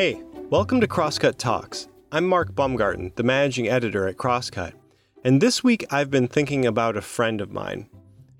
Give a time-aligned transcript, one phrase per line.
[0.00, 1.86] Hey, welcome to Crosscut Talks.
[2.10, 4.72] I'm Mark Baumgarten, the managing editor at Crosscut.
[5.24, 7.90] And this week I've been thinking about a friend of mine.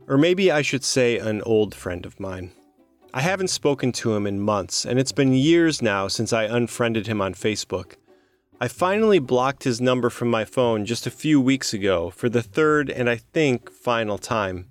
[0.08, 2.52] Or maybe I should say an old friend of mine.
[3.12, 7.06] I haven't spoken to him in months, and it's been years now since I unfriended
[7.06, 7.96] him on Facebook.
[8.58, 12.42] I finally blocked his number from my phone just a few weeks ago for the
[12.42, 14.69] third and I think final time.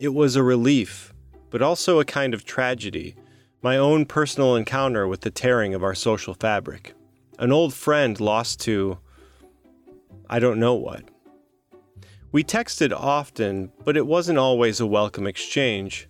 [0.00, 1.12] It was a relief,
[1.50, 3.14] but also a kind of tragedy
[3.62, 6.94] my own personal encounter with the tearing of our social fabric.
[7.38, 8.98] An old friend lost to.
[10.30, 11.04] I don't know what.
[12.32, 16.08] We texted often, but it wasn't always a welcome exchange.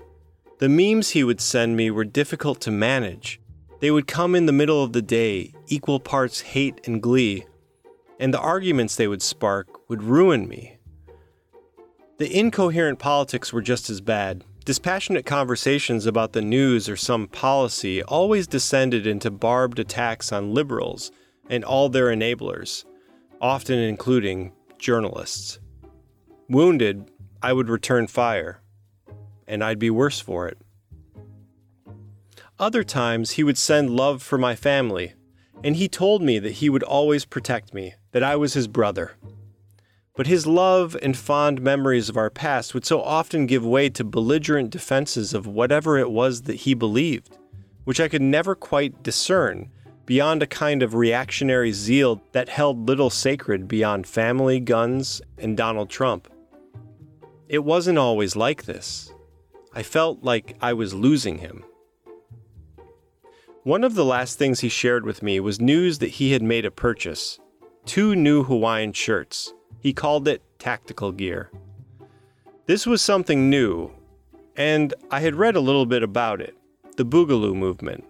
[0.58, 3.40] The memes he would send me were difficult to manage.
[3.80, 7.44] They would come in the middle of the day, equal parts hate and glee,
[8.20, 10.76] and the arguments they would spark would ruin me.
[12.20, 14.44] The incoherent politics were just as bad.
[14.66, 21.10] Dispassionate conversations about the news or some policy always descended into barbed attacks on liberals
[21.48, 22.84] and all their enablers,
[23.40, 25.60] often including journalists.
[26.46, 27.10] Wounded,
[27.42, 28.60] I would return fire,
[29.48, 30.58] and I'd be worse for it.
[32.58, 35.14] Other times, he would send love for my family,
[35.64, 39.12] and he told me that he would always protect me, that I was his brother.
[40.20, 44.04] But his love and fond memories of our past would so often give way to
[44.04, 47.38] belligerent defenses of whatever it was that he believed,
[47.84, 49.70] which I could never quite discern
[50.04, 55.88] beyond a kind of reactionary zeal that held little sacred beyond family, guns, and Donald
[55.88, 56.28] Trump.
[57.48, 59.10] It wasn't always like this.
[59.72, 61.64] I felt like I was losing him.
[63.62, 66.66] One of the last things he shared with me was news that he had made
[66.66, 67.40] a purchase
[67.86, 71.50] two new Hawaiian shirts he called it tactical gear.
[72.66, 73.90] This was something new,
[74.56, 76.54] and I had read a little bit about it
[76.96, 78.04] the Boogaloo movement.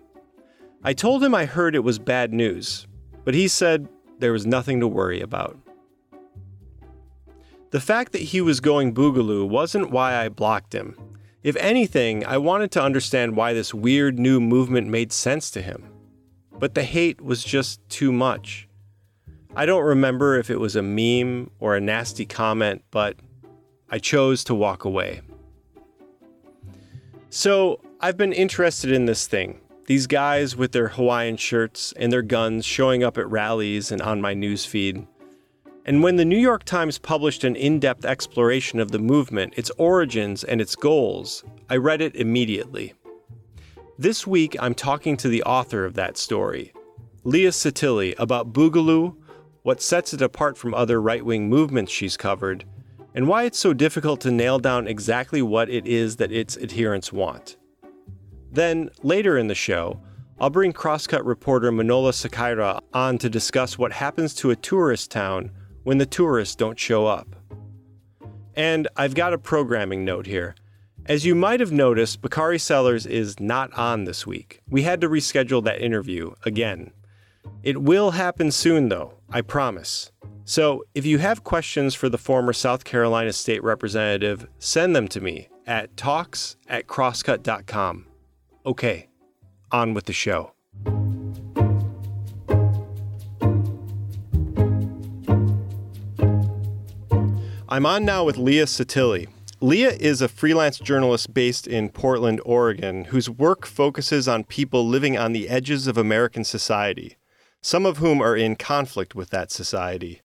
[0.82, 2.86] I told him I heard it was bad news,
[3.24, 3.88] but he said
[4.18, 5.56] there was nothing to worry about.
[7.70, 10.96] The fact that he was going Boogaloo wasn't why I blocked him.
[11.44, 15.84] If anything, I wanted to understand why this weird new movement made sense to him.
[16.58, 18.68] But the hate was just too much.
[19.56, 23.16] I don't remember if it was a meme or a nasty comment, but
[23.90, 25.22] I chose to walk away.
[27.30, 29.60] So I've been interested in this thing.
[29.86, 34.20] These guys with their Hawaiian shirts and their guns showing up at rallies and on
[34.20, 35.04] my newsfeed.
[35.84, 39.70] And when the New York Times published an in depth exploration of the movement, its
[39.78, 42.94] origins, and its goals, I read it immediately.
[43.98, 46.72] This week, I'm talking to the author of that story,
[47.24, 49.16] Leah Sottile, about Boogaloo,
[49.62, 52.64] what sets it apart from other right wing movements she's covered,
[53.14, 57.12] and why it's so difficult to nail down exactly what it is that its adherents
[57.12, 57.56] want.
[58.52, 60.00] Then, later in the show,
[60.40, 65.50] I'll bring Crosscut reporter Manola Secaira on to discuss what happens to a tourist town
[65.82, 67.36] when the tourists don't show up.
[68.54, 70.54] And I've got a programming note here.
[71.06, 74.60] As you might have noticed, Bakari Sellers is not on this week.
[74.68, 76.92] We had to reschedule that interview again.
[77.62, 80.10] It will happen soon, though, I promise.
[80.44, 85.20] So, if you have questions for the former South Carolina State Representative, send them to
[85.20, 88.06] me at talks at crosscut.com.
[88.66, 89.08] Okay,
[89.70, 90.52] on with the show.
[97.68, 99.28] I'm on now with Leah Sottile.
[99.60, 105.16] Leah is a freelance journalist based in Portland, Oregon, whose work focuses on people living
[105.16, 107.16] on the edges of American society
[107.62, 110.22] some of whom are in conflict with that society.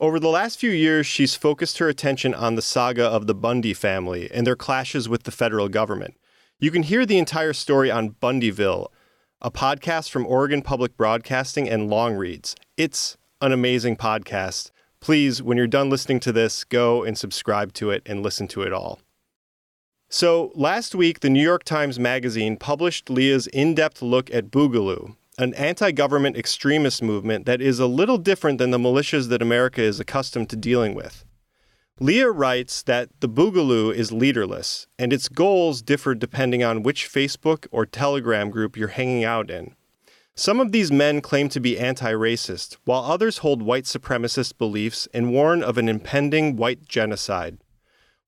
[0.00, 3.74] Over the last few years, she's focused her attention on the saga of the Bundy
[3.74, 6.14] family and their clashes with the federal government.
[6.60, 8.88] You can hear the entire story on Bundyville,
[9.40, 12.54] a podcast from Oregon Public Broadcasting and Long Reads.
[12.76, 14.70] It's an amazing podcast.
[15.00, 18.62] Please, when you're done listening to this, go and subscribe to it and listen to
[18.62, 19.00] it all.
[20.08, 25.16] So, last week, the New York Times Magazine published Leah's in depth look at Boogaloo,
[25.38, 29.80] an anti government extremist movement that is a little different than the militias that America
[29.80, 31.24] is accustomed to dealing with.
[32.00, 37.66] Leah writes that the Boogaloo is leaderless, and its goals differ depending on which Facebook
[37.70, 39.74] or Telegram group you're hanging out in.
[40.34, 45.08] Some of these men claim to be anti racist, while others hold white supremacist beliefs
[45.14, 47.58] and warn of an impending white genocide.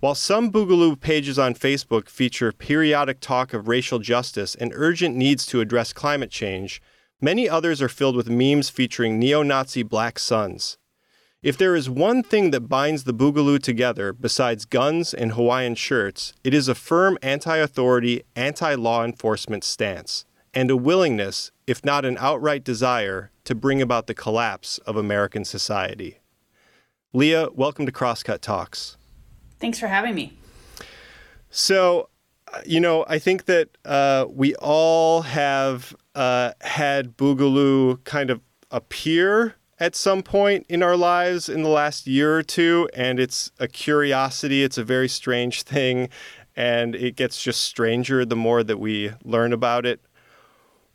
[0.00, 5.44] While some Boogaloo pages on Facebook feature periodic talk of racial justice and urgent needs
[5.46, 6.80] to address climate change,
[7.22, 10.78] Many others are filled with memes featuring neo Nazi black suns.
[11.42, 16.32] If there is one thing that binds the Boogaloo together besides guns and Hawaiian shirts,
[16.42, 20.24] it is a firm anti authority, anti law enforcement stance,
[20.54, 25.44] and a willingness, if not an outright desire, to bring about the collapse of American
[25.44, 26.20] society.
[27.12, 28.96] Leah, welcome to Crosscut Talks.
[29.58, 30.38] Thanks for having me.
[31.50, 32.08] So,
[32.52, 38.40] uh, you know, I think that uh, we all have uh, had Boogaloo kind of
[38.70, 43.50] appear at some point in our lives in the last year or two, and it's
[43.58, 44.62] a curiosity.
[44.62, 46.08] It's a very strange thing,
[46.54, 50.00] and it gets just stranger the more that we learn about it.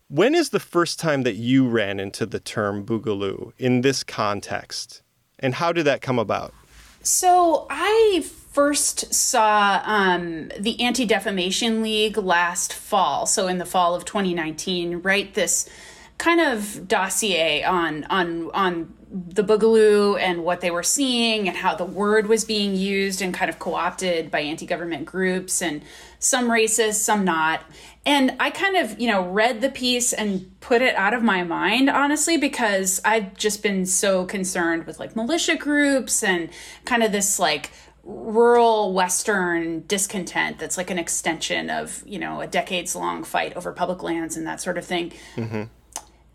[0.08, 5.02] When is the first time that you ran into the term boogaloo in this context?
[5.38, 6.54] And how did that come about?
[7.02, 8.24] So I
[8.56, 15.02] first saw um, the Anti Defamation League last fall, so in the fall of 2019,
[15.02, 15.68] write this
[16.16, 21.74] kind of dossier on on on the boogaloo and what they were seeing and how
[21.74, 25.82] the word was being used and kind of co-opted by anti-government groups and
[26.18, 27.62] some racist some not.
[28.06, 31.42] And i kind of you know read the piece and put it out of my
[31.42, 36.48] mind honestly because i've just been so concerned with like militia groups and
[36.84, 37.70] kind of this like
[38.06, 43.72] rural western discontent that's like an extension of you know a decades long fight over
[43.72, 45.64] public lands and that sort of thing mm-hmm.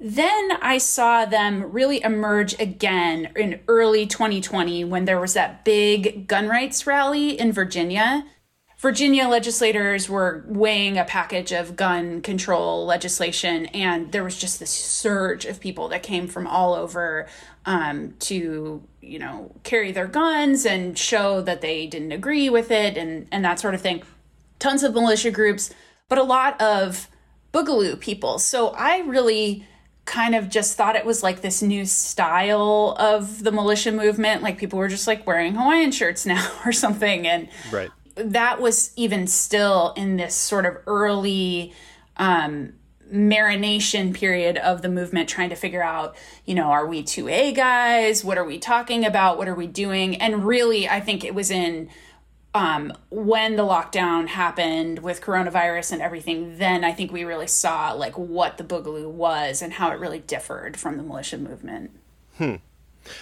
[0.04, 6.26] Then I saw them really emerge again in early 2020 when there was that big
[6.26, 8.26] gun rights rally in Virginia.
[8.82, 14.72] Virginia legislators were weighing a package of gun control legislation, and there was just this
[14.72, 17.28] surge of people that came from all over
[17.68, 22.98] um, to, you know, carry their guns and show that they didn't agree with it
[22.98, 24.02] and, and that sort of thing.
[24.58, 25.72] Tons of militia groups,
[26.10, 27.08] but a lot of
[27.54, 28.40] boogaloo people.
[28.40, 29.64] So I really
[30.06, 34.42] kind of just thought it was like this new style of the militia movement.
[34.42, 37.28] Like people were just like wearing Hawaiian shirts now or something.
[37.28, 37.92] And right.
[38.16, 41.74] That was even still in this sort of early
[42.18, 42.74] um,
[43.12, 46.16] marination period of the movement, trying to figure out,
[46.46, 48.24] you know, are we 2A guys?
[48.24, 49.38] What are we talking about?
[49.38, 50.16] What are we doing?
[50.16, 51.90] And really, I think it was in
[52.54, 57.94] um, when the lockdown happened with coronavirus and everything, then I think we really saw
[57.94, 61.92] like what the Boogaloo was and how it really differed from the militia movement.
[62.38, 62.56] Hmm.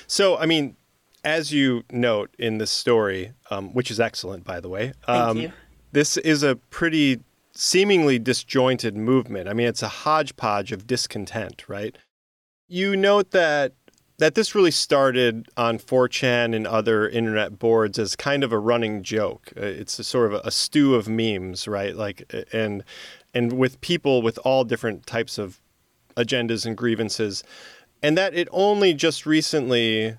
[0.07, 0.75] So, I mean,
[1.23, 5.51] as you note in this story, um, which is excellent, by the way, um,
[5.91, 7.19] this is a pretty
[7.53, 9.49] seemingly disjointed movement.
[9.49, 11.97] I mean, it's a hodgepodge of discontent, right?
[12.67, 13.73] You note that
[14.19, 19.01] that this really started on 4chan and other internet boards as kind of a running
[19.01, 19.53] joke.
[19.55, 21.95] Uh, it's a sort of a stew of memes, right?
[21.95, 22.83] Like, and
[23.33, 25.61] and with people with all different types of
[26.17, 27.43] agendas and grievances,
[28.03, 30.17] and that it only just recently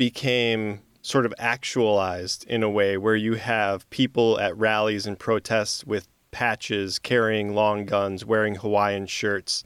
[0.00, 5.84] became sort of actualized in a way where you have people at rallies and protests
[5.84, 9.62] with patches, carrying long guns, wearing Hawaiian shirts.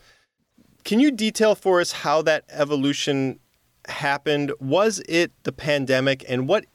[0.83, 3.39] Can you detail for us how that evolution
[3.87, 4.51] happened?
[4.59, 6.67] Was it the pandemic, and what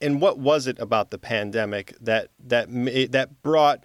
[0.00, 2.68] and what was it about the pandemic that that
[3.10, 3.84] that brought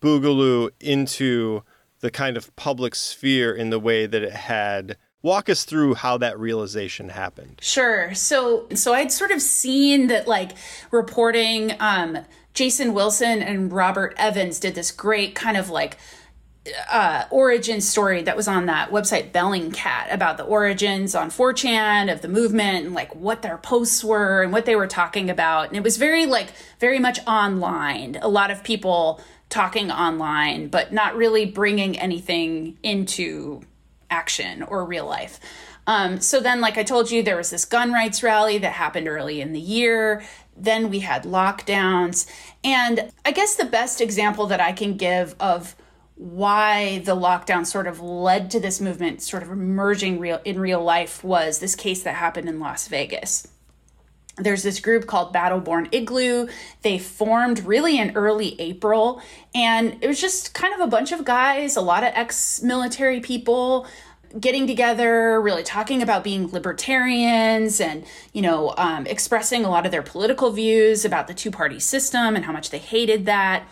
[0.00, 1.62] Boogaloo into
[2.00, 4.96] the kind of public sphere in the way that it had?
[5.22, 7.58] Walk us through how that realization happened.
[7.62, 8.14] Sure.
[8.14, 10.52] So so I'd sort of seen that like
[10.90, 12.18] reporting um
[12.54, 15.96] Jason Wilson and Robert Evans did this great kind of like
[16.90, 22.22] uh, origin story that was on that website Bellingcat about the origins on 4chan of
[22.22, 25.68] the movement and like what their posts were and what they were talking about.
[25.68, 28.16] And it was very like very much online.
[28.22, 33.62] A lot of people talking online, but not really bringing anything into
[34.12, 35.40] action or real life.
[35.86, 39.08] Um, so then, like I told you, there was this gun rights rally that happened
[39.08, 40.22] early in the year.
[40.56, 42.30] Then we had lockdowns.
[42.62, 45.74] And I guess the best example that I can give of
[46.14, 50.82] why the lockdown sort of led to this movement sort of emerging real in real
[50.82, 53.48] life was this case that happened in Las Vegas.
[54.36, 56.48] There's this group called Battleborn Igloo.
[56.82, 59.22] They formed really in early April,
[59.54, 63.20] and it was just kind of a bunch of guys, a lot of ex military
[63.20, 63.86] people
[64.40, 69.92] getting together, really talking about being libertarians and, you know, um, expressing a lot of
[69.92, 73.64] their political views about the two party system and how much they hated that.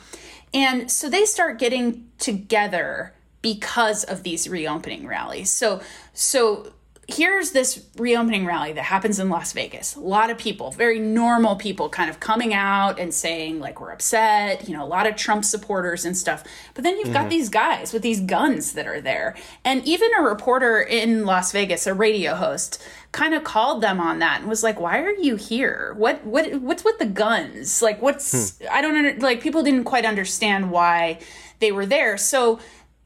[0.53, 5.51] And so they start getting together because of these reopening rallies.
[5.51, 5.81] So
[6.13, 6.73] so
[7.13, 9.97] here's this reopening rally that happens in Las Vegas.
[9.97, 13.91] A lot of people, very normal people, kind of coming out and saying, like, we're
[13.91, 16.45] upset, you know, a lot of Trump supporters and stuff.
[16.75, 17.15] But then you've mm-hmm.
[17.15, 19.37] got these guys with these guns that are there.
[19.65, 24.21] And even a reporter in Las Vegas, a radio host, kind of called them on
[24.21, 25.95] that and was like, "Why are you here?
[25.97, 27.83] What what what's with the guns?
[27.83, 28.67] Like, what's hmm.
[28.71, 31.19] I don't under, like people didn't quite understand why
[31.59, 32.61] they were there." So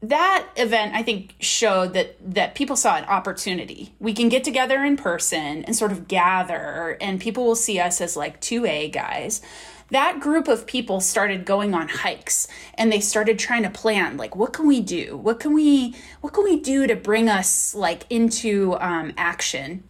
[0.09, 3.93] that event i think showed that that people saw an opportunity.
[3.99, 8.01] We can get together in person and sort of gather and people will see us
[8.01, 9.41] as like 2a guys.
[9.91, 14.35] That group of people started going on hikes and they started trying to plan like
[14.35, 15.17] what can we do?
[15.17, 19.83] What can we what can we do to bring us like into um, action?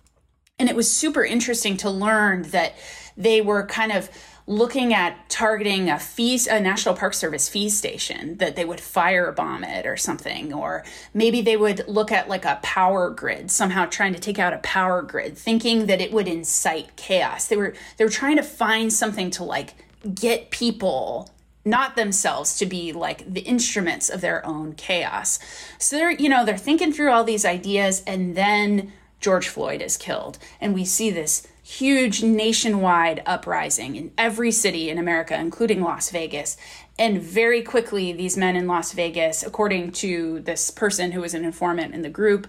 [0.60, 2.76] And it was super interesting to learn that
[3.18, 4.10] they were kind of
[4.48, 9.68] looking at targeting a fees a national park service fee station that they would firebomb
[9.68, 10.84] it or something or
[11.16, 14.60] maybe they would look at like a power grid somehow trying to take out a
[14.60, 17.48] power grid thinking that it would incite chaos.
[17.48, 19.74] They were they were trying to find something to like
[20.14, 21.32] get people
[21.68, 25.40] not themselves to be like the instruments of their own chaos.
[25.80, 29.98] So they're you know they're thinking through all these ideas and then george floyd is
[29.98, 30.38] killed.
[30.62, 36.58] And we see this huge nationwide uprising in every city in America, including Las Vegas.
[37.00, 41.44] And very quickly, these men in Las Vegas, according to this person who was an
[41.44, 42.46] informant in the group,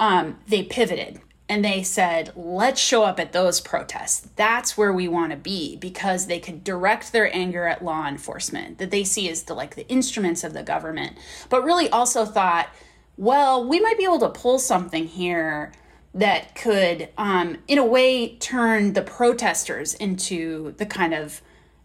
[0.00, 4.28] um, they pivoted and they said, let's show up at those protests.
[4.34, 8.78] That's where we want to be because they could direct their anger at law enforcement
[8.78, 11.16] that they see as the like the instruments of the government,
[11.48, 12.70] but really also thought,
[13.16, 15.70] well, we might be able to pull something here
[16.14, 21.40] that could, um, in a way, turn the protesters into the kind of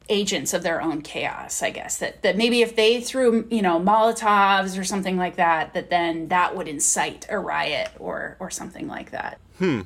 [0.10, 1.98] agents of their own chaos i guess.
[1.98, 6.30] That that maybe if they threw you know molotovs or something like that that then
[6.30, 9.40] that would incite a riot or or something like that.
[9.58, 9.82] Hmm.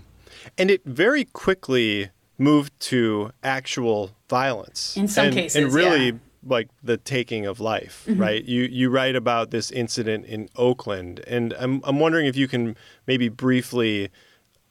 [0.58, 4.98] And it very quickly moved to actual violence.
[4.98, 6.12] In some and, cases and really yeah.
[6.44, 8.22] like the taking of life mm-hmm.
[8.22, 8.44] right?
[8.44, 12.76] You you write about this incident in oakland and i'm i'm wondering if you can
[13.08, 14.10] maybe briefly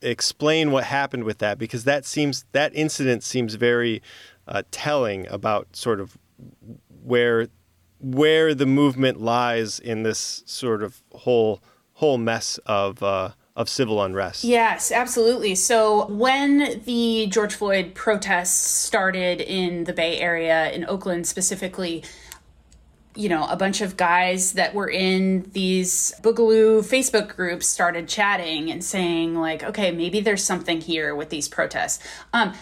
[0.02, 4.02] explain what happened with that because that seems that incident seems very
[4.48, 6.18] uh, telling about sort of
[7.02, 7.48] where
[8.00, 11.62] where the movement lies in this sort of whole
[11.94, 14.42] whole mess of uh, of civil unrest.
[14.42, 15.54] Yes, absolutely.
[15.54, 22.02] So when the George Floyd protests started in the Bay Area in Oakland specifically,
[23.16, 28.70] you know, a bunch of guys that were in these Boogaloo Facebook groups started chatting
[28.70, 32.02] and saying, like, okay, maybe there's something here with these protests.
[32.32, 32.52] Um,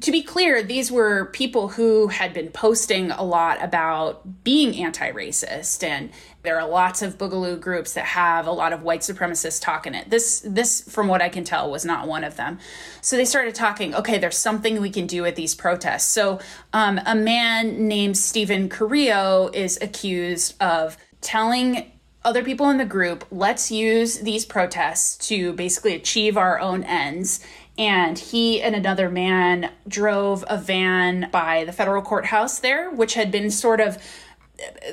[0.00, 5.10] to be clear, these were people who had been posting a lot about being anti
[5.12, 6.10] racist and
[6.42, 9.94] there are lots of boogaloo groups that have a lot of white supremacist talk in
[9.94, 10.10] it.
[10.10, 12.58] This, this, from what I can tell, was not one of them.
[13.00, 13.94] So they started talking.
[13.94, 16.08] Okay, there's something we can do at these protests.
[16.08, 16.40] So
[16.72, 21.92] um, a man named Steven Carrillo is accused of telling
[22.24, 27.40] other people in the group, let's use these protests to basically achieve our own ends.
[27.78, 33.30] And he and another man drove a van by the federal courthouse there, which had
[33.30, 33.98] been sort of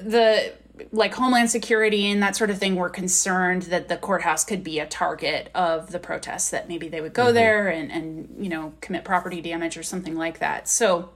[0.01, 0.53] the
[0.92, 4.80] like Homeland Security and that sort of thing were concerned that the courthouse could be
[4.80, 7.36] a target of the protests, that maybe they would go mm-hmm.
[7.36, 10.68] there and, and, you know, commit property damage or something like that.
[10.68, 11.10] So,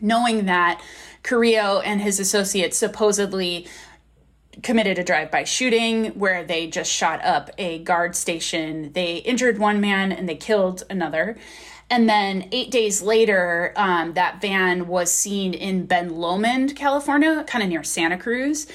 [0.00, 0.80] knowing that
[1.22, 3.66] Carrillo and his associates supposedly
[4.62, 8.92] committed a drive-by shooting where they just shot up a guard station.
[8.92, 11.36] They injured one man and they killed another.
[11.90, 17.62] And then eight days later, um, that van was seen in Ben Lomond, California, kind
[17.62, 18.66] of near Santa Cruz.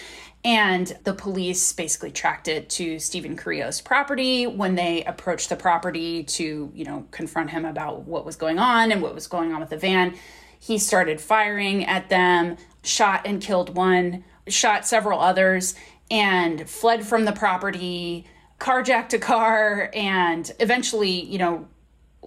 [0.45, 4.45] And the police basically tracked it to Steven Carrillo's property.
[4.45, 8.91] When they approached the property to, you know, confront him about what was going on
[8.91, 10.15] and what was going on with the van,
[10.59, 15.75] he started firing at them, shot and killed one, shot several others,
[16.11, 18.25] and fled from the property,
[18.59, 21.67] carjacked a car, and eventually, you know,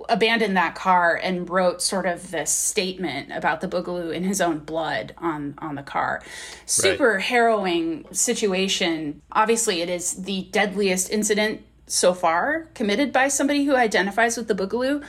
[0.09, 4.59] abandoned that car and wrote sort of this statement about the boogaloo in his own
[4.59, 6.23] blood on on the car.
[6.67, 7.23] Super right.
[7.23, 9.23] harrowing situation.
[9.33, 14.55] Obviously it is the deadliest incident so far committed by somebody who identifies with the
[14.55, 15.05] boogaloo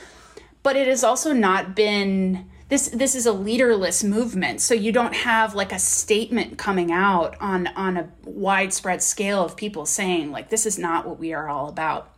[0.62, 5.14] but it has also not been this this is a leaderless movement so you don't
[5.14, 10.50] have like a statement coming out on on a widespread scale of people saying like
[10.50, 12.14] this is not what we are all about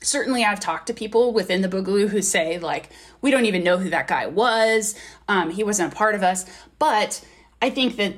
[0.00, 2.90] certainly i've talked to people within the boogaloo who say like
[3.20, 4.94] we don't even know who that guy was
[5.28, 6.44] um, he wasn't a part of us
[6.78, 7.24] but
[7.60, 8.14] i think that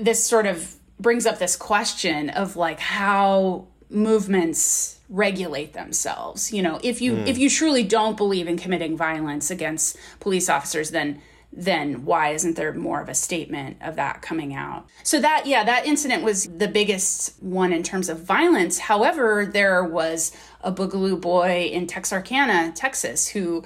[0.00, 6.52] this sort of brings up this question of like how movements regulate themselves.
[6.52, 7.26] You know, if you mm.
[7.26, 11.20] if you truly don't believe in committing violence against police officers, then
[11.56, 14.86] then why isn't there more of a statement of that coming out?
[15.02, 18.78] So that yeah, that incident was the biggest one in terms of violence.
[18.78, 20.32] However, there was
[20.62, 23.64] a Boogaloo boy in Texarkana, Texas, who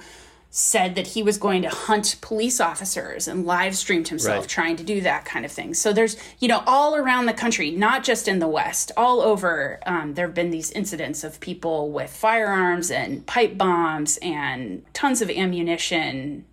[0.51, 4.49] said that he was going to hunt police officers and live streamed himself right.
[4.49, 5.75] trying to do that kind of thing.
[5.75, 9.79] So there's, you know, all around the country, not just in the West, all over,
[9.85, 15.21] um, there have been these incidents of people with firearms and pipe bombs and tons
[15.21, 16.45] of ammunition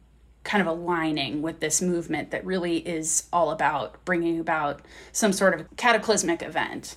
[0.47, 5.53] kind of aligning with this movement that really is all about bringing about some sort
[5.59, 6.97] of cataclysmic event.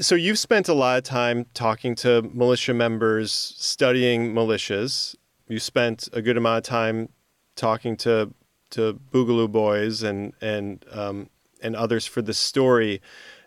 [0.00, 5.16] So you've spent a lot of time talking to militia members, studying militias.
[5.48, 7.08] You spent a good amount of time
[7.56, 8.32] talking to
[8.70, 11.30] to Boogaloo Boys and and um,
[11.62, 13.00] and others for this story,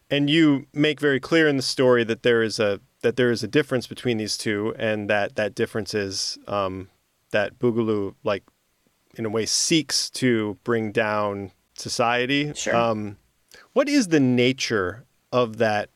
[0.09, 3.43] and you make very clear in the story that there is a that there is
[3.43, 6.89] a difference between these two, and that that difference is um,
[7.31, 8.43] that Boogaloo like
[9.19, 12.53] in a way seeks to bring down society.
[12.55, 12.73] Sure.
[12.73, 13.17] Um,
[13.73, 15.89] what is the nature of that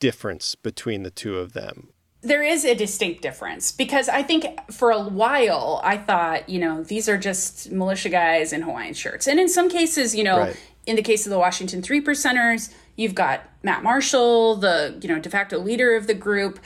[0.00, 1.90] difference between the two of them?
[2.22, 6.82] There is a distinct difference because I think for a while I thought, you know,
[6.82, 9.28] these are just militia guys in Hawaiian shirts.
[9.28, 10.56] And in some cases, you know, right.
[10.86, 15.20] in the case of the Washington Three Percenters, you've got Matt Marshall, the, you know,
[15.20, 16.58] de facto leader of the group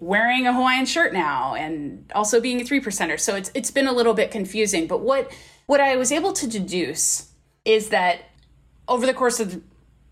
[0.00, 3.20] wearing a Hawaiian shirt now and also being a three percenter.
[3.20, 4.86] So it's it's been a little bit confusing.
[4.86, 5.30] But what
[5.66, 7.30] what I was able to deduce
[7.64, 8.22] is that
[8.88, 9.62] over the course of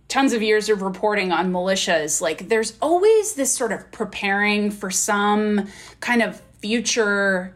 [0.07, 4.91] tons of years of reporting on militias, like there's always this sort of preparing for
[4.91, 5.67] some
[6.01, 7.55] kind of future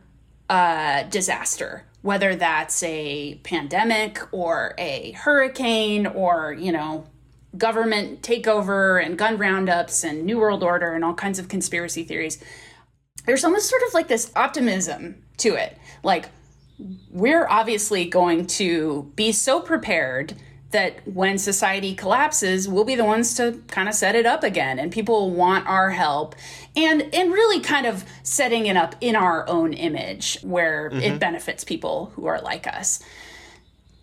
[0.50, 7.06] uh, disaster, whether that's a pandemic or a hurricane or, you know,
[7.56, 12.42] government takeover and gun roundups and New World Order and all kinds of conspiracy theories,
[13.26, 15.76] there's almost sort of like this optimism to it.
[16.02, 16.28] Like,
[17.10, 20.34] we're obviously going to be so prepared
[20.72, 24.78] that when society collapses we'll be the ones to kind of set it up again
[24.78, 26.34] and people will want our help
[26.74, 31.00] and and really kind of setting it up in our own image where mm-hmm.
[31.00, 33.02] it benefits people who are like us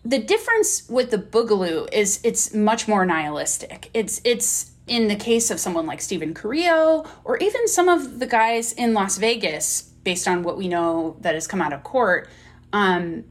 [0.04, 3.90] the difference with the boogaloo is it's much more nihilistic.
[3.92, 8.26] It's it's in the case of someone like Steven Carrillo or even some of the
[8.26, 12.28] guys in Las Vegas, based on what we know that has come out of court,
[12.72, 13.24] um,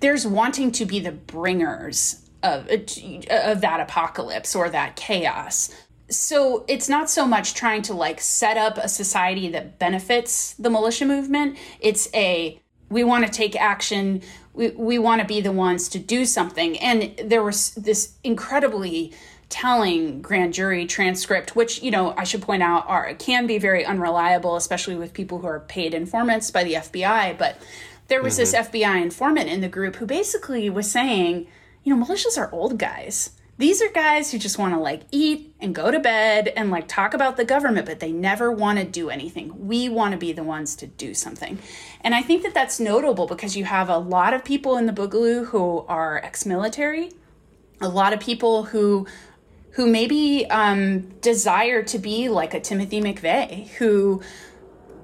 [0.00, 5.70] there's wanting to be the bringers of of that apocalypse or that chaos.
[6.08, 10.70] So it's not so much trying to like set up a society that benefits the
[10.70, 11.58] militia movement.
[11.78, 14.22] It's a we want to take action
[14.54, 16.78] we, we want to be the ones to do something.
[16.78, 19.12] And there was this incredibly
[19.50, 23.84] telling grand jury transcript which you know i should point out are can be very
[23.84, 27.58] unreliable especially with people who are paid informants by the fbi but
[28.06, 28.42] there was mm-hmm.
[28.42, 31.48] this fbi informant in the group who basically was saying
[31.82, 35.54] you know militias are old guys these are guys who just want to like eat
[35.60, 38.86] and go to bed and like talk about the government, but they never want to
[38.86, 39.68] do anything.
[39.68, 41.58] We want to be the ones to do something.
[42.00, 44.94] And I think that that's notable because you have a lot of people in the
[44.94, 47.12] Boogaloo who are ex military,
[47.82, 49.06] a lot of people who
[49.72, 54.22] who maybe um, desire to be like a Timothy McVeigh, who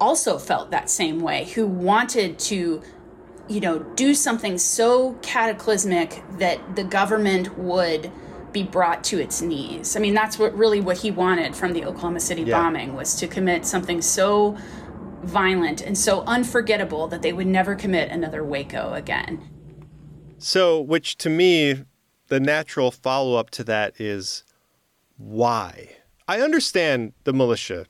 [0.01, 2.81] also felt that same way, who wanted to,
[3.47, 8.11] you know, do something so cataclysmic that the government would
[8.63, 9.95] be brought to its knees.
[9.95, 12.57] I mean, that's what really what he wanted from the Oklahoma City yeah.
[12.57, 14.57] bombing was to commit something so
[15.23, 19.47] violent and so unforgettable that they would never commit another Waco again.
[20.39, 21.83] So, which to me,
[22.27, 24.43] the natural follow up to that is
[25.17, 25.97] why?
[26.27, 27.85] I understand the militia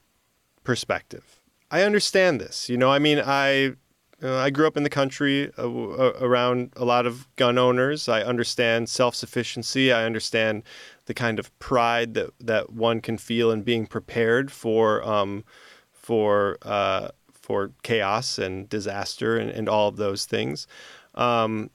[0.64, 1.42] perspective.
[1.72, 2.70] I understand this.
[2.70, 3.76] You know, I mean, I
[4.24, 8.10] uh, I grew up in the country uh, uh, around a lot of gun owners.
[8.10, 9.92] I understand self sufficiency.
[9.92, 10.64] I understand
[11.06, 15.44] the kind of pride that, that one can feel in being prepared for um,
[15.92, 20.66] for uh, for chaos and disaster and, and all of those things.
[21.14, 21.70] Um,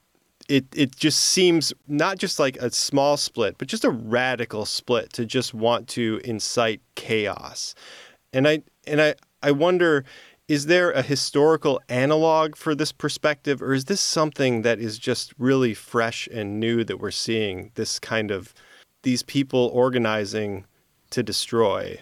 [0.49, 5.13] it it just seems not just like a small split, but just a radical split
[5.13, 7.77] to just want to incite chaos.
[8.33, 10.05] And I and I I wonder
[10.49, 15.33] is there a historical analog for this perspective, or is this something that is just
[15.39, 17.71] really fresh and new that we're seeing?
[17.75, 18.53] This kind of
[19.03, 20.65] these people organizing
[21.11, 22.01] to destroy.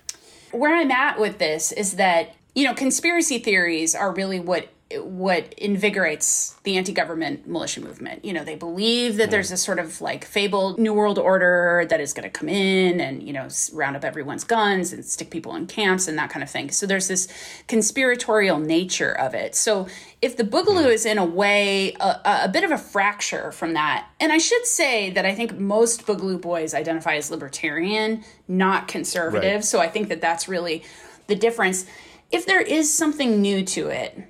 [0.53, 5.53] Where I'm at with this is that, you know, conspiracy theories are really what what
[5.55, 8.25] invigorates the anti-government militia movement.
[8.25, 12.01] You know, they believe that there's this sort of like fabled new world order that
[12.01, 15.55] is going to come in and you know round up everyone's guns and stick people
[15.55, 16.71] in camps and that kind of thing.
[16.71, 17.29] So there's this
[17.69, 19.55] conspiratorial nature of it.
[19.55, 19.87] So
[20.21, 24.09] if the Boogaloo is in a way a, a bit of a fracture from that,
[24.19, 29.55] and I should say that I think most Boogaloo boys identify as libertarian, not conservative.
[29.55, 29.65] Right.
[29.65, 30.83] So I think that that's really
[31.29, 31.87] the difference.
[32.33, 34.21] If there is something new to it,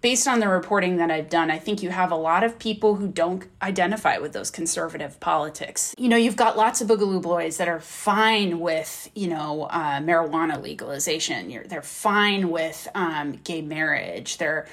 [0.00, 2.94] based on the reporting that I've done, I think you have a lot of people
[2.96, 5.94] who don't identify with those conservative politics.
[5.98, 10.00] You know, you've got lots of boogaloo boys that are fine with, you know, uh,
[10.00, 11.50] marijuana legalization.
[11.50, 14.38] You're, they're fine with um, gay marriage.
[14.38, 14.66] They're,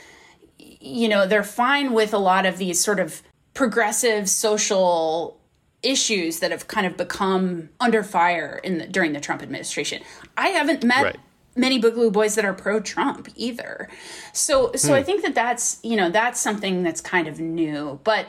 [0.58, 3.22] you know, they're fine with a lot of these sort of
[3.54, 5.42] progressive social
[5.84, 10.02] issues that have kind of become under fire in the, during the Trump administration.
[10.38, 11.18] I haven't met right
[11.58, 13.89] many Boogaloo boys that are pro Trump either.
[14.34, 14.93] So so hmm.
[14.96, 18.00] I think that that's, you know, that's something that's kind of new.
[18.04, 18.28] But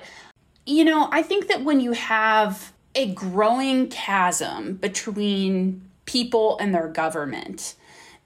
[0.66, 6.88] you know, I think that when you have a growing chasm between people and their
[6.88, 7.74] government,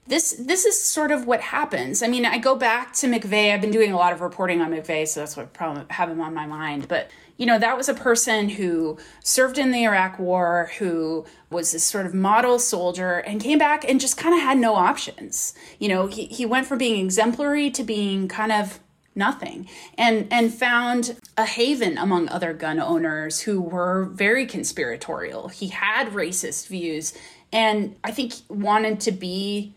[0.07, 2.03] this this is sort of what happens.
[2.03, 3.53] I mean, I go back to McVeigh.
[3.53, 6.09] I've been doing a lot of reporting on McVeigh, so that's what I probably have
[6.09, 6.87] him on my mind.
[6.87, 11.71] But you know, that was a person who served in the Iraq War, who was
[11.71, 15.53] this sort of model soldier, and came back and just kind of had no options.
[15.79, 18.79] You know, he, he went from being exemplary to being kind of
[19.15, 25.67] nothing and and found a haven among other gun owners who were very conspiratorial he
[25.67, 27.13] had racist views
[27.51, 29.73] and i think wanted to be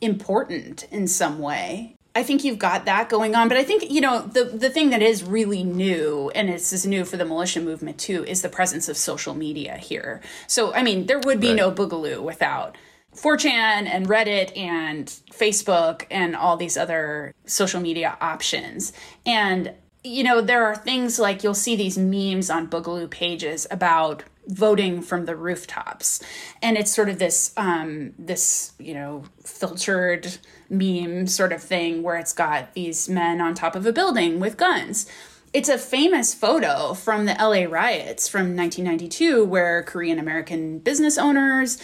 [0.00, 3.48] important in some way I think you've got that going on.
[3.48, 6.84] But I think, you know, the, the thing that is really new, and this is
[6.86, 10.20] new for the militia movement too, is the presence of social media here.
[10.46, 11.56] So, I mean, there would be right.
[11.56, 12.76] no Boogaloo without
[13.14, 18.92] 4chan and Reddit and Facebook and all these other social media options.
[19.24, 24.24] And, you know, there are things like you'll see these memes on Boogaloo pages about
[24.48, 26.22] voting from the rooftops
[26.62, 30.38] and it's sort of this um this you know filtered
[30.70, 34.56] meme sort of thing where it's got these men on top of a building with
[34.56, 35.06] guns
[35.52, 41.78] it's a famous photo from the LA riots from 1992 where Korean American business owners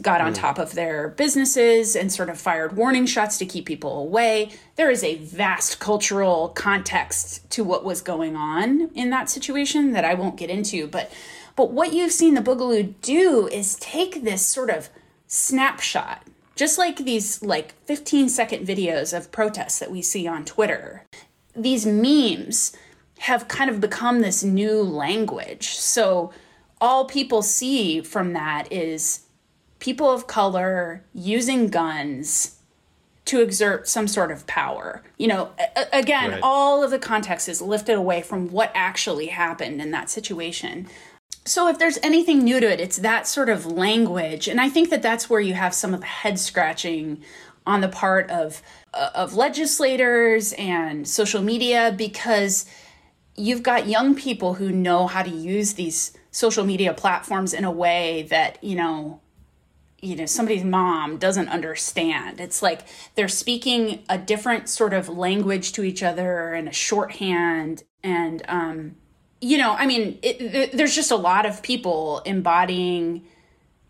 [0.00, 0.36] got on mm.
[0.36, 4.50] top of their businesses and sort of fired warning shots to keep people away.
[4.76, 10.04] There is a vast cultural context to what was going on in that situation that
[10.04, 11.12] I won't get into, but
[11.56, 14.88] but what you've seen the Boogaloo do is take this sort of
[15.28, 16.22] snapshot,
[16.56, 21.04] just like these like 15 second videos of protests that we see on Twitter.
[21.56, 22.76] These memes
[23.20, 25.68] have kind of become this new language.
[25.68, 26.32] So
[26.80, 29.20] all people see from that is
[29.78, 32.56] people of color using guns
[33.26, 35.02] to exert some sort of power.
[35.16, 35.50] You know,
[35.92, 36.40] again, right.
[36.42, 40.88] all of the context is lifted away from what actually happened in that situation.
[41.46, 44.48] So, if there's anything new to it, it's that sort of language.
[44.48, 47.22] And I think that that's where you have some of the head scratching
[47.66, 48.62] on the part of,
[48.94, 52.64] uh, of legislators and social media because
[53.36, 57.70] you've got young people who know how to use these social media platforms in a
[57.70, 59.20] way that, you know,
[60.00, 62.82] you know somebody's mom doesn't understand it's like
[63.14, 68.96] they're speaking a different sort of language to each other and a shorthand and um
[69.44, 73.26] you know, I mean, it, it, there's just a lot of people embodying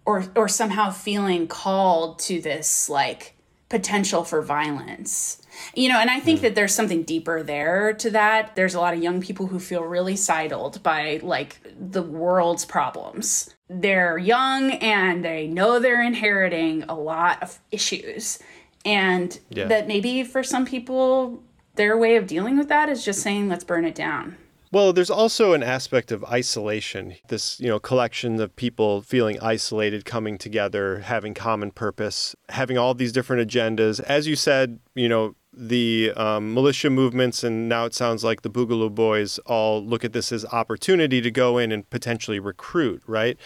[0.05, 3.37] or or somehow feeling called to this like
[3.69, 5.41] potential for violence.
[5.77, 6.43] You know, and I think mm.
[6.43, 8.57] that there's something deeper there to that.
[8.57, 13.55] There's a lot of young people who feel really sidled by like the world's problems.
[13.69, 18.41] They're young and they know they're inheriting a lot of issues.
[18.85, 19.67] And yeah.
[19.67, 21.45] that maybe for some people,
[21.77, 24.37] their way of dealing with that is just saying, let's burn it down.
[24.75, 27.15] Well, there's also an aspect of isolation.
[27.29, 32.93] This, you know, collection of people feeling isolated, coming together, having common purpose, having all
[32.93, 34.01] these different agendas.
[34.01, 38.51] As you said, you know, the um, militia movements, and now it sounds like the
[38.51, 43.39] Boogaloo Boys all look at this as opportunity to go in and potentially recruit, right?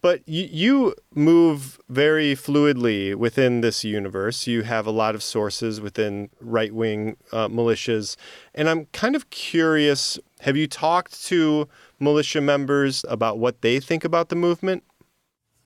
[0.00, 4.46] But you, you move very fluidly within this universe.
[4.46, 8.16] You have a lot of sources within right wing uh, militias.
[8.54, 14.04] And I'm kind of curious have you talked to militia members about what they think
[14.04, 14.84] about the movement?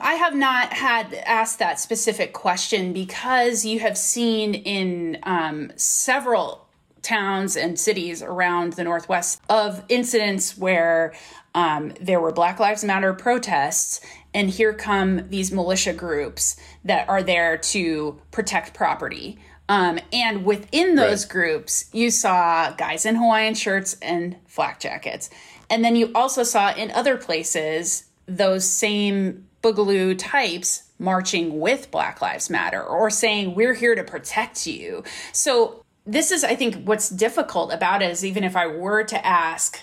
[0.01, 6.67] I have not had asked that specific question because you have seen in um, several
[7.03, 11.15] towns and cities around the Northwest of incidents where
[11.55, 14.01] um, there were Black Lives Matter protests,
[14.33, 20.97] and here come these militia groups that are there to protect property Um, and within
[20.97, 21.33] those right.
[21.33, 25.31] groups, you saw guys in Hawaiian shirts and flak jackets.
[25.71, 32.21] And then you also saw in other places those same Boogaloo types marching with Black
[32.21, 35.05] Lives Matter or saying, We're here to protect you.
[35.33, 39.25] So, this is, I think, what's difficult about it is even if I were to
[39.27, 39.81] ask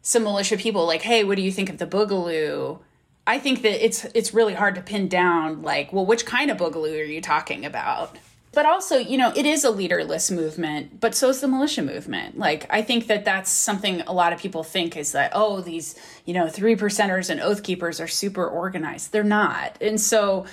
[0.00, 2.80] some militia people, like, Hey, what do you think of the Boogaloo?
[3.28, 6.56] I think that it's it's really hard to pin down like, well, which kind of
[6.56, 8.16] boogaloo are you talking about?
[8.58, 12.38] But also, you know, it is a leaderless movement, but so is the militia movement.
[12.38, 15.94] Like, I think that that's something a lot of people think is that, oh, these,
[16.24, 19.12] you know, three percenters and oath keepers are super organized.
[19.12, 19.80] They're not.
[19.80, 20.44] And so,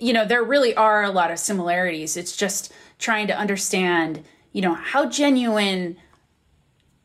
[0.00, 2.16] you know, there really are a lot of similarities.
[2.16, 5.98] It's just trying to understand, you know, how genuine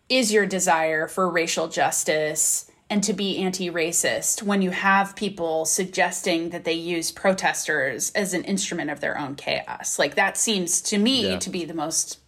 [0.07, 5.65] is your desire for racial justice and to be anti racist when you have people
[5.65, 9.99] suggesting that they use protesters as an instrument of their own chaos.
[9.99, 11.39] Like, that seems to me yeah.
[11.39, 12.19] to be the most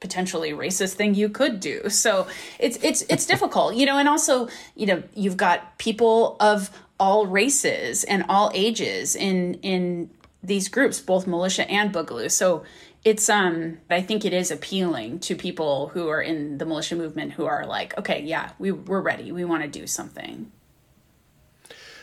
[0.00, 1.88] potentially racist thing you could do.
[1.88, 2.26] So
[2.58, 7.26] it's it's it's difficult, you know, and also, you know, you've got people of all
[7.26, 10.10] races and all ages in in
[10.42, 12.30] these groups, both militia and boogaloo.
[12.30, 12.62] So
[13.06, 17.32] it's um i think it is appealing to people who are in the militia movement
[17.32, 19.32] who are like okay yeah we, we're ready.
[19.32, 20.50] We want to do something.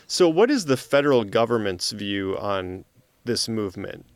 [0.06, 2.84] So what is the federal government's view on
[3.24, 4.06] this movement?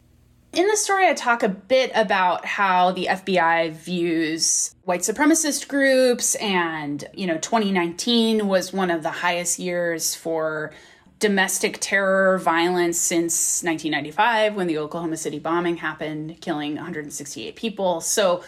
[0.53, 6.37] In the story, I talk a bit about how the FBI views white supremacist groups,
[6.37, 10.73] and, you know, 2019 was one of the highest years for
[11.19, 18.01] domestic terror violence since 1995 when the Oklahoma City bombing happened, killing 168 people.
[18.01, 18.43] So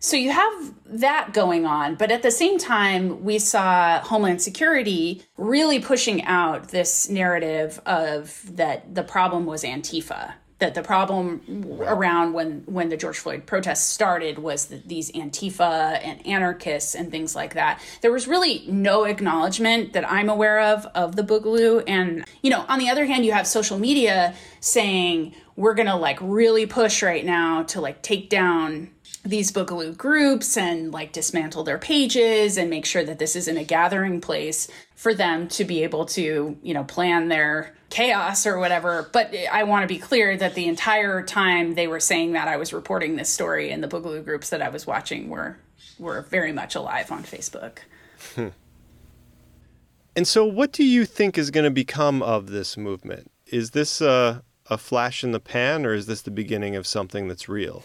[0.00, 5.22] so you have that going on, but at the same time, we saw Homeland Security
[5.36, 11.40] really pushing out this narrative of that the problem was Antifa that the problem
[11.82, 17.10] around when when the George Floyd protests started was that these Antifa and anarchists and
[17.10, 17.80] things like that.
[18.00, 21.84] There was really no acknowledgement that I'm aware of of the Boogaloo.
[21.86, 26.18] And you know, on the other hand, you have social media saying we're gonna like
[26.20, 28.90] really push right now to like take down
[29.28, 33.64] these Boogaloo groups and like dismantle their pages and make sure that this isn't a
[33.64, 39.08] gathering place for them to be able to, you know, plan their chaos or whatever.
[39.12, 42.56] But I want to be clear that the entire time they were saying that I
[42.56, 45.58] was reporting this story and the Boogaloo groups that I was watching were
[45.98, 47.78] were very much alive on Facebook.
[48.34, 48.48] Hmm.
[50.16, 53.30] And so what do you think is going to become of this movement?
[53.46, 57.28] Is this a, a flash in the pan or is this the beginning of something
[57.28, 57.84] that's real?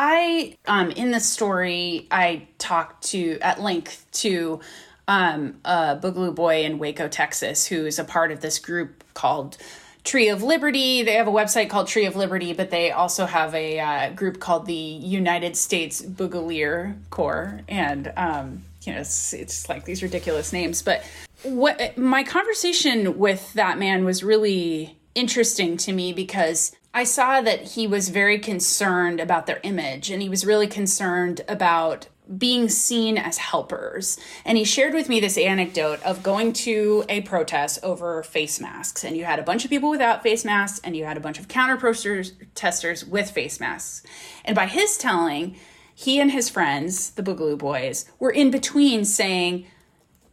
[0.00, 4.60] I um in the story I talked to at length to
[5.08, 9.56] um a Boogaloo boy in Waco, Texas, who is a part of this group called
[10.04, 11.02] Tree of Liberty.
[11.02, 14.38] They have a website called Tree of Liberty, but they also have a uh, group
[14.38, 20.52] called the United States Boogalier Corps, and um, you know it's, it's like these ridiculous
[20.52, 20.80] names.
[20.80, 21.04] But
[21.42, 27.60] what my conversation with that man was really interesting to me because I saw that
[27.60, 33.16] he was very concerned about their image and he was really concerned about being seen
[33.16, 34.18] as helpers.
[34.44, 39.04] And he shared with me this anecdote of going to a protest over face masks.
[39.04, 41.38] And you had a bunch of people without face masks and you had a bunch
[41.38, 44.04] of counter protesters with face masks.
[44.44, 45.54] And by his telling,
[45.94, 49.68] he and his friends, the Boogaloo Boys, were in between saying,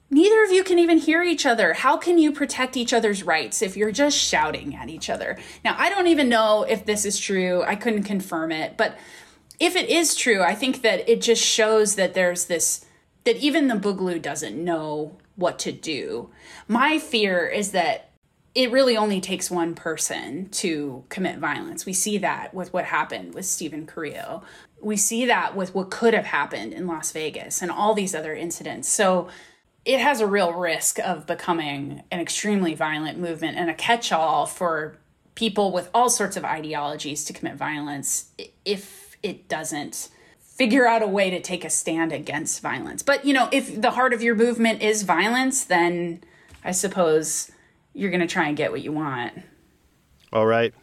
[0.10, 1.74] neither of you can even hear each other.
[1.74, 5.38] How can you protect each other's rights if you're just shouting at each other?
[5.64, 7.64] Now, I don't even know if this is true.
[7.64, 8.78] I couldn't confirm it.
[8.78, 8.98] But
[9.60, 12.86] if it is true, I think that it just shows that there's this,
[13.24, 16.30] that even the Boogaloo doesn't know what to do.
[16.68, 18.12] My fear is that
[18.54, 21.86] it really only takes one person to commit violence.
[21.86, 24.44] We see that with what happened with Steven Carrillo.
[24.82, 28.34] We see that with what could have happened in Las Vegas and all these other
[28.34, 28.88] incidents.
[28.88, 29.28] So,
[29.86, 34.46] it has a real risk of becoming an extremely violent movement and a catch all
[34.46, 34.98] for
[35.36, 38.32] people with all sorts of ideologies to commit violence
[38.66, 43.04] if it doesn't figure out a way to take a stand against violence.
[43.04, 46.24] But, you know, if the heart of your movement is violence, then
[46.64, 47.52] I suppose
[47.94, 49.34] you're going to try and get what you want.
[50.32, 50.74] All right.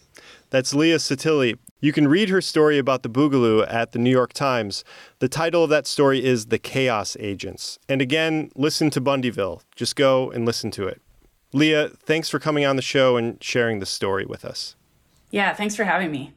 [0.50, 1.58] That's Leah Sottile.
[1.84, 4.84] You can read her story about the Boogaloo at the New York Times.
[5.18, 7.76] The title of that story is The Chaos Agents.
[7.88, 9.62] And again, listen to Bundyville.
[9.74, 11.02] Just go and listen to it.
[11.52, 14.76] Leah, thanks for coming on the show and sharing the story with us.
[15.32, 16.34] Yeah, thanks for having me.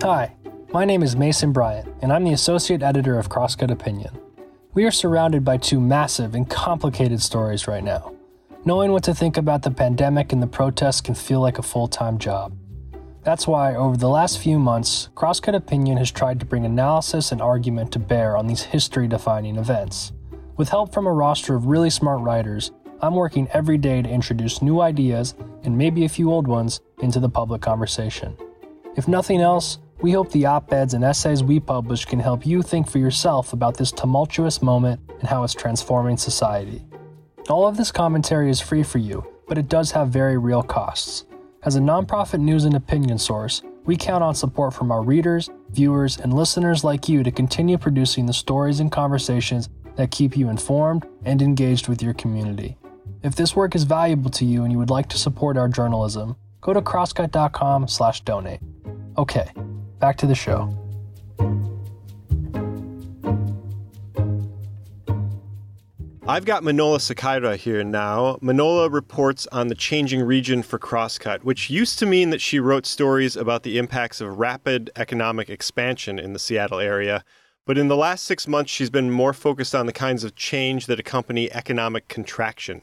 [0.00, 0.36] Hi,
[0.72, 4.16] my name is Mason Bryant, and I'm the associate editor of Crosscut Opinion.
[4.72, 8.12] We are surrounded by two massive and complicated stories right now
[8.64, 11.88] knowing what to think about the pandemic and the protests can feel like a full
[11.88, 12.56] time job.
[13.24, 17.42] That's why, over the last few months, Crosscut Opinion has tried to bring analysis and
[17.42, 20.12] argument to bear on these history defining events.
[20.56, 24.62] With help from a roster of really smart writers, I'm working every day to introduce
[24.62, 28.36] new ideas, and maybe a few old ones, into the public conversation.
[28.96, 32.62] If nothing else, we hope the op eds and essays we publish can help you
[32.62, 36.87] think for yourself about this tumultuous moment and how it's transforming society.
[37.48, 41.24] All of this commentary is free for you, but it does have very real costs.
[41.62, 46.18] As a nonprofit news and opinion source, we count on support from our readers, viewers,
[46.18, 51.06] and listeners like you to continue producing the stories and conversations that keep you informed
[51.24, 52.76] and engaged with your community.
[53.22, 56.36] If this work is valuable to you and you would like to support our journalism,
[56.60, 58.60] go to crosscut.com/donate.
[59.16, 59.50] Okay,
[59.98, 60.68] back to the show.
[66.28, 68.36] I've got Manola Secaira here now.
[68.42, 72.84] Manola reports on the changing region for Crosscut, which used to mean that she wrote
[72.84, 77.24] stories about the impacts of rapid economic expansion in the Seattle area.
[77.64, 80.84] But in the last six months, she's been more focused on the kinds of change
[80.84, 82.82] that accompany economic contraction.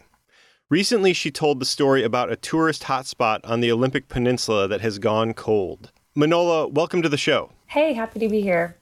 [0.71, 4.97] Recently, she told the story about a tourist hotspot on the Olympic Peninsula that has
[4.97, 5.91] gone cold.
[6.17, 7.51] Manola, welcome to the show.
[7.67, 8.79] Hey, happy to be here.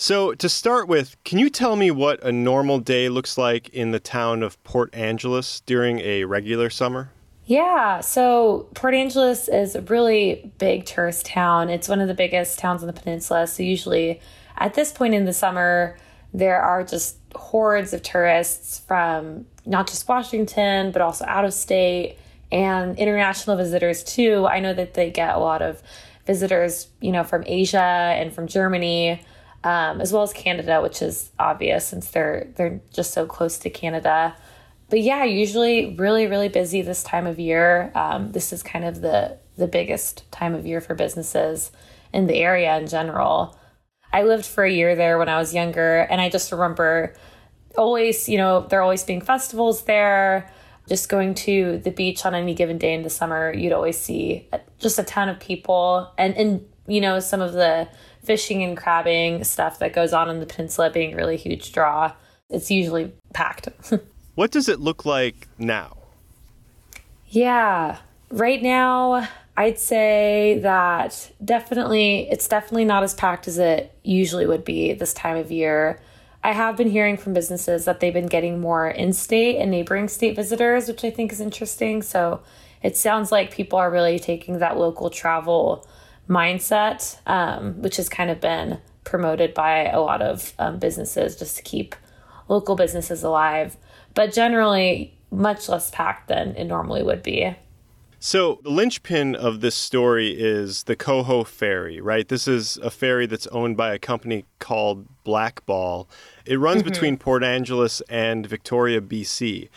[0.00, 3.90] So, to start with, can you tell me what a normal day looks like in
[3.90, 7.10] the town of Port Angeles during a regular summer?
[7.44, 11.68] Yeah, so Port Angeles is a really big tourist town.
[11.68, 13.46] It's one of the biggest towns on the peninsula.
[13.46, 14.22] So, usually
[14.56, 15.98] at this point in the summer,
[16.32, 22.16] there are just hordes of tourists from not just Washington, but also out of state
[22.50, 24.46] and international visitors too.
[24.46, 25.82] I know that they get a lot of
[26.24, 29.20] visitors, you know, from Asia and from Germany
[29.64, 33.70] um, as well as Canada, which is obvious since they're they're just so close to
[33.70, 34.34] Canada.
[34.88, 37.92] But yeah, usually really really busy this time of year.
[37.94, 41.70] Um, this is kind of the the biggest time of year for businesses
[42.12, 43.56] in the area in general.
[44.12, 47.14] I lived for a year there when I was younger, and I just remember
[47.76, 50.50] always, you know, there always being festivals there.
[50.88, 54.48] Just going to the beach on any given day in the summer, you'd always see
[54.80, 57.86] just a ton of people, and and you know some of the
[58.22, 62.12] fishing and crabbing stuff that goes on in the peninsula being a really huge draw.
[62.48, 63.68] It's usually packed.
[64.34, 65.96] what does it look like now?
[67.28, 67.98] Yeah,
[68.30, 74.64] right now, I'd say that definitely, it's definitely not as packed as it usually would
[74.64, 76.00] be this time of year.
[76.42, 80.08] I have been hearing from businesses that they've been getting more in state and neighboring
[80.08, 82.02] state visitors, which I think is interesting.
[82.02, 82.40] So
[82.82, 85.86] it sounds like people are really taking that local travel
[86.30, 91.56] mindset, um, which has kind of been promoted by a lot of um, businesses just
[91.56, 91.96] to keep
[92.48, 93.76] local businesses alive,
[94.14, 97.54] but generally much less packed than it normally would be.
[98.22, 102.28] So, the linchpin of this story is the Coho Ferry, right?
[102.28, 106.06] This is a ferry that's owned by a company called Blackball.
[106.44, 106.90] It runs mm-hmm.
[106.90, 109.70] between Port Angeles and Victoria, BC.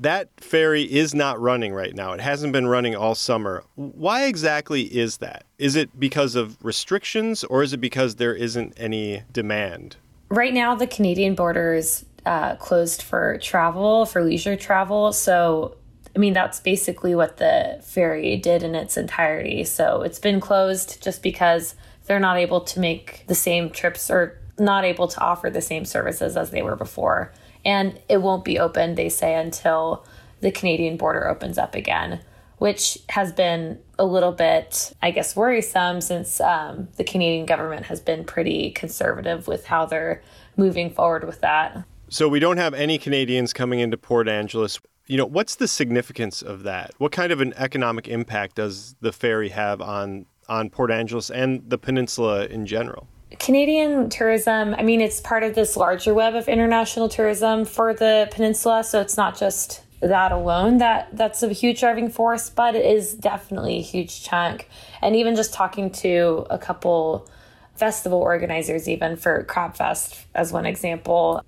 [0.00, 2.12] That ferry is not running right now.
[2.12, 3.64] It hasn't been running all summer.
[3.74, 5.44] Why exactly is that?
[5.58, 9.96] Is it because of restrictions or is it because there isn't any demand?
[10.28, 15.12] Right now, the Canadian border is uh, closed for travel, for leisure travel.
[15.12, 15.76] So,
[16.14, 19.64] I mean, that's basically what the ferry did in its entirety.
[19.64, 21.74] So, it's been closed just because
[22.06, 25.84] they're not able to make the same trips or not able to offer the same
[25.84, 27.32] services as they were before
[27.68, 30.06] and it won't be open, they say, until
[30.40, 32.20] the Canadian border opens up again,
[32.56, 38.00] which has been a little bit, I guess, worrisome since um, the Canadian government has
[38.00, 40.22] been pretty conservative with how they're
[40.56, 41.84] moving forward with that.
[42.08, 44.80] So we don't have any Canadians coming into Port Angeles.
[45.06, 46.92] You know, what's the significance of that?
[46.96, 51.68] What kind of an economic impact does the ferry have on on Port Angeles and
[51.68, 53.06] the peninsula in general?
[53.38, 58.28] Canadian tourism, I mean, it's part of this larger web of international tourism for the
[58.30, 58.84] peninsula.
[58.84, 63.14] So it's not just that alone that that's a huge driving force, but it is
[63.14, 64.68] definitely a huge chunk.
[65.02, 67.28] And even just talking to a couple
[67.74, 71.42] festival organizers, even for Crab Fest as one example,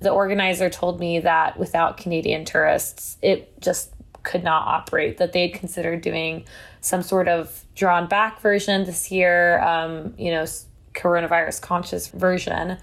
[0.00, 3.90] the organizer told me that without Canadian tourists, it just
[4.22, 6.44] could not operate, that they'd considered doing
[6.80, 10.46] some sort of drawn back version this year, um, you know,
[10.94, 12.78] coronavirus conscious version.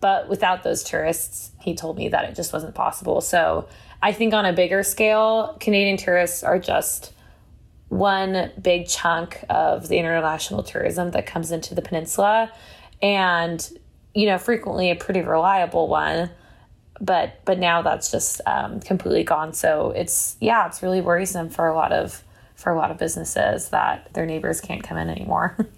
[0.00, 3.20] But without those tourists, he told me that it just wasn't possible.
[3.20, 3.68] So
[4.00, 7.12] I think on a bigger scale, Canadian tourists are just
[7.88, 12.52] one big chunk of the international tourism that comes into the peninsula
[13.00, 13.78] and
[14.12, 16.28] you know frequently a pretty reliable one
[17.00, 19.52] but but now that's just um, completely gone.
[19.52, 22.22] So it's yeah, it's really worrisome for a lot of
[22.54, 25.56] for a lot of businesses that their neighbors can't come in anymore.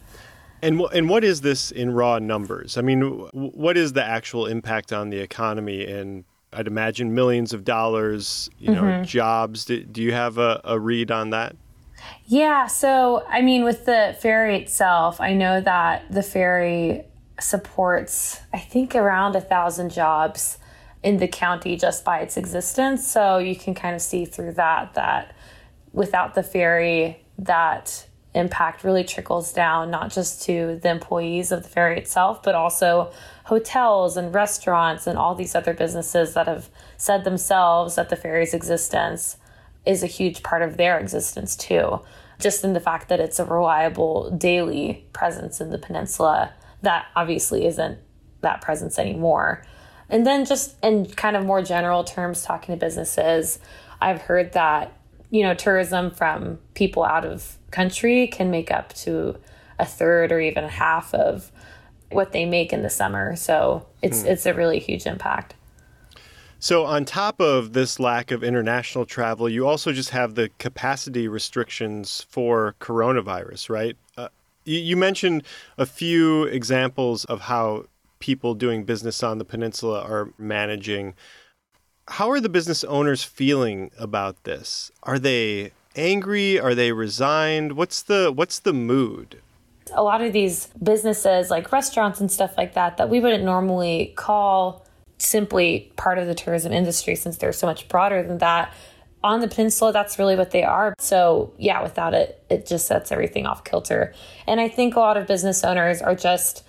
[0.62, 2.76] and and what is this in raw numbers?
[2.76, 3.02] I mean,
[3.32, 8.72] what is the actual impact on the economy And I'd imagine millions of dollars, you
[8.72, 9.04] know, mm-hmm.
[9.04, 9.64] jobs.
[9.64, 11.54] Do, do you have a, a read on that?
[12.26, 12.66] Yeah.
[12.66, 17.04] So, I mean, with the ferry itself, I know that the ferry
[17.38, 20.58] supports, I think, around a thousand jobs
[21.02, 23.06] in the county just by its existence.
[23.06, 25.34] So you can kind of see through that that
[25.92, 31.68] without the ferry, that impact really trickles down not just to the employees of the
[31.68, 33.12] ferry itself, but also
[33.44, 38.54] hotels and restaurants and all these other businesses that have said themselves that the ferry's
[38.54, 39.36] existence
[39.84, 42.00] is a huge part of their existence too.
[42.38, 46.52] Just in the fact that it's a reliable daily presence in the peninsula
[46.82, 47.98] that obviously isn't
[48.40, 49.64] that presence anymore.
[50.08, 53.58] And then just in kind of more general terms, talking to businesses,
[54.00, 54.92] I've heard that,
[55.30, 59.36] you know, tourism from people out of country can make up to
[59.78, 61.50] a third or even a half of
[62.10, 63.36] what they make in the summer.
[63.36, 64.28] So it's hmm.
[64.28, 65.54] it's a really huge impact.
[66.62, 71.26] So on top of this lack of international travel, you also just have the capacity
[71.26, 73.96] restrictions for coronavirus, right?
[74.18, 74.28] Uh,
[74.66, 75.42] you, you mentioned
[75.78, 77.86] a few examples of how
[78.18, 81.14] people doing business on the peninsula are managing.
[82.10, 84.90] How are the business owners feeling about this?
[85.04, 86.58] Are they angry?
[86.58, 87.72] Are they resigned?
[87.72, 89.40] What's the what's the mood?
[89.92, 94.12] A lot of these businesses like restaurants and stuff like that that we wouldn't normally
[94.16, 94.84] call
[95.18, 98.74] simply part of the tourism industry since they're so much broader than that.
[99.22, 100.94] On the peninsula, that's really what they are.
[100.98, 104.14] So, yeah, without it, it just sets everything off kilter.
[104.48, 106.64] And I think a lot of business owners are just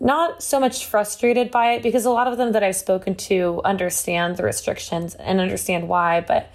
[0.00, 3.60] not so much frustrated by it because a lot of them that I've spoken to
[3.64, 6.22] understand the restrictions and understand why.
[6.22, 6.50] But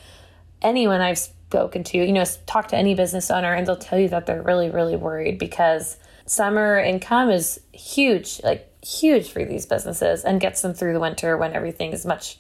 [0.62, 4.10] anyone I've spoken to, you know, talk to any business owner and they'll tell you
[4.10, 10.24] that they're really, really worried because summer income is huge, like huge for these businesses
[10.24, 12.40] and gets them through the winter when everything is much,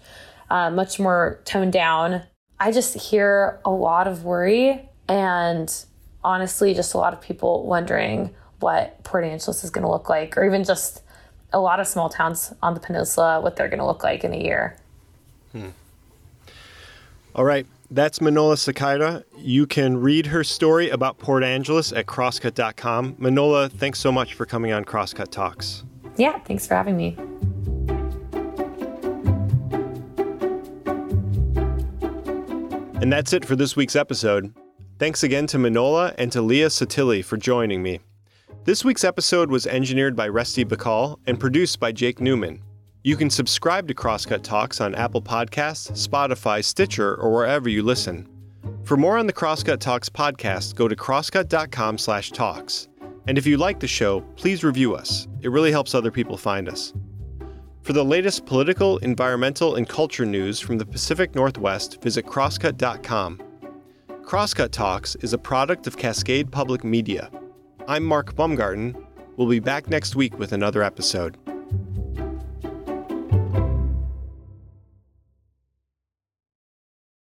[0.49, 2.23] uh, much more toned down.
[2.59, 5.71] I just hear a lot of worry and
[6.23, 8.33] honestly, just a lot of people wondering
[8.65, 11.03] what Port Angeles is going to look like, or even just
[11.53, 14.33] a lot of small towns on the peninsula, what they're going to look like in
[14.33, 14.75] a year.
[15.51, 15.69] Hmm.
[17.35, 17.67] All right.
[17.91, 19.23] That's Manola Secaira.
[19.37, 23.13] You can read her story about Port Angeles at crosscut.com.
[23.17, 25.83] Manola, thanks so much for coming on Crosscut Talks.
[26.17, 27.15] Yeah, thanks for having me.
[32.99, 34.51] And that's it for this week's episode.
[34.97, 37.99] Thanks again to Manola and to Leah Sottile for joining me.
[38.65, 42.63] This week's episode was engineered by Rusty Bacall and produced by Jake Newman.
[43.03, 48.27] You can subscribe to Crosscut Talks on Apple Podcasts, Spotify, Stitcher, or wherever you listen.
[48.83, 52.87] For more on the Crosscut Talks podcast, go to crosscut.com/talks.
[53.27, 55.27] And if you like the show, please review us.
[55.41, 56.91] It really helps other people find us.
[57.83, 63.43] For the latest political, environmental, and culture news from the Pacific Northwest, visit crosscut.com.
[64.23, 67.29] Crosscut Talks is a product of Cascade Public Media.
[67.87, 68.97] I'm Mark Baumgarten.
[69.37, 71.37] We'll be back next week with another episode.